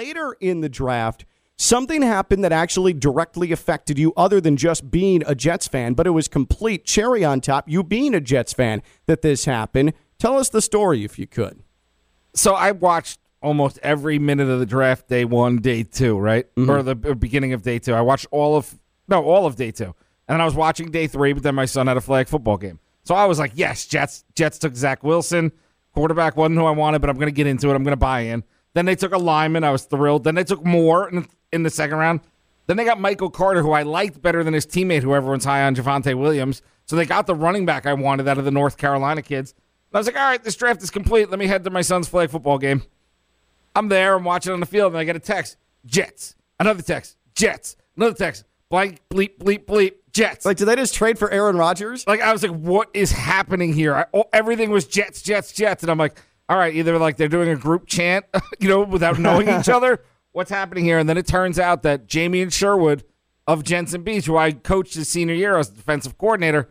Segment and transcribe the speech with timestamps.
[0.00, 1.26] later in the draft,
[1.58, 6.06] something happened that actually directly affected you other than just being a Jets fan, but
[6.06, 9.92] it was complete cherry on top, you being a Jets fan, that this happened.
[10.18, 11.62] Tell us the story if you could.
[12.34, 16.46] So I watched almost every minute of the draft day one, day two, right?
[16.54, 16.70] Mm-hmm.
[16.70, 17.92] Or the uh, beginning of day two.
[17.92, 19.94] I watched all of, no, all of day two.
[20.28, 22.56] And then I was watching day three, but then my son had a flag football
[22.56, 22.78] game.
[23.02, 25.52] So I was like, yes, Jets, Jets took Zach Wilson.
[25.92, 27.74] Quarterback wasn't who I wanted, but I'm going to get into it.
[27.74, 28.44] I'm going to buy in.
[28.74, 29.64] Then they took a lineman.
[29.64, 30.24] I was thrilled.
[30.24, 32.20] Then they took more in, in the second round.
[32.66, 35.62] Then they got Michael Carter, who I liked better than his teammate, who everyone's high
[35.62, 36.62] on, Javonte Williams.
[36.86, 39.52] So they got the running back I wanted out of the North Carolina kids.
[39.52, 41.30] And I was like, all right, this draft is complete.
[41.30, 42.82] Let me head to my son's flag football game.
[43.74, 44.14] I'm there.
[44.14, 46.34] I'm watching on the field, and I get a text: Jets.
[46.58, 47.76] Another text: Jets.
[47.96, 50.44] Another text: blank, bleep, bleep, bleep, Jets.
[50.44, 52.06] Like, did they just trade for Aaron Rodgers?
[52.06, 53.94] Like I was like, what is happening here?
[53.94, 57.28] I, oh, everything was Jets, Jets, Jets, and I'm like, all right, either like they're
[57.28, 58.26] doing a group chant,
[58.58, 60.02] you know, without knowing each other.
[60.32, 60.98] What's happening here?
[60.98, 63.04] And then it turns out that Jamien Sherwood
[63.46, 66.68] of Jensen Beach, who I coached his senior year as defensive coordinator,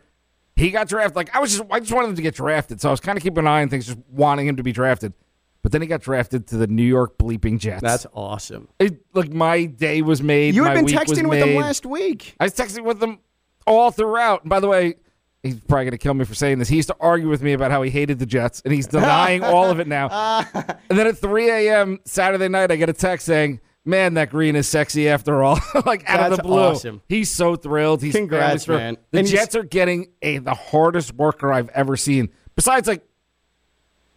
[0.55, 1.15] he got drafted.
[1.15, 3.17] Like I was just, I just wanted him to get drafted, so I was kind
[3.17, 5.13] of keeping an eye on things, just wanting him to be drafted.
[5.61, 7.81] But then he got drafted to the New York bleeping Jets.
[7.81, 8.67] That's awesome.
[8.79, 10.55] it, like my day was made.
[10.55, 11.57] You had been texting with them made.
[11.57, 12.35] last week.
[12.39, 13.19] I was texting with him
[13.65, 14.43] all throughout.
[14.43, 14.95] And by the way,
[15.43, 16.67] he's probably going to kill me for saying this.
[16.69, 19.43] He used to argue with me about how he hated the Jets, and he's denying
[19.43, 20.09] all of it now.
[20.53, 21.99] and then at 3 a.m.
[22.05, 25.57] Saturday night, I get a text saying, Man, that green is sexy after all.
[25.85, 26.59] like out of That's the blue.
[26.59, 27.01] awesome.
[27.07, 28.03] He's so thrilled.
[28.03, 28.81] He's Congrats, thrilled.
[28.81, 28.97] man.
[29.11, 32.29] The And Jets are getting a the hardest worker I've ever seen.
[32.55, 33.07] Besides, like,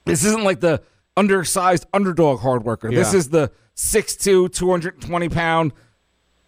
[0.05, 0.83] this isn't like the
[1.17, 2.91] undersized underdog hard worker.
[2.91, 5.73] This is the 6'2", 220 pound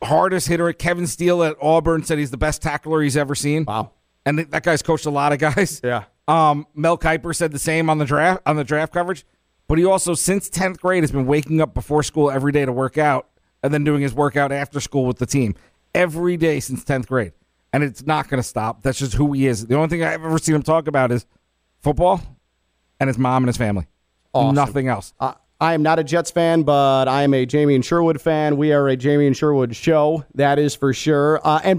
[0.03, 0.71] hardest hitter.
[0.73, 3.65] Kevin Steele at Auburn said he's the best tackler he's ever seen.
[3.65, 3.93] Wow.
[4.27, 5.81] And that guy's coached a lot of guys.
[5.85, 6.05] Yeah.
[6.27, 9.25] Um, Mel Kiper said the same on the draft on the draft coverage.
[9.67, 12.73] But he also, since tenth grade, has been waking up before school every day to
[12.73, 13.29] work out,
[13.63, 15.55] and then doing his workout after school with the team
[15.95, 17.33] every day since tenth grade.
[17.73, 18.83] And it's not going to stop.
[18.83, 19.67] That's just who he is.
[19.67, 21.27] The only thing I've ever seen him talk about is
[21.81, 22.21] football
[23.01, 23.87] and his mom and his family.
[24.33, 24.55] Awesome.
[24.55, 25.13] Nothing else.
[25.19, 28.59] I I am not a Jets fan, but I am a Jamien Sherwood fan.
[28.59, 31.41] We are a Jamien Sherwood show, that is for sure.
[31.43, 31.73] Uh, and